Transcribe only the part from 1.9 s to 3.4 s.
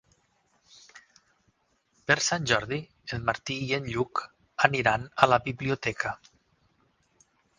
Per Sant Jordi en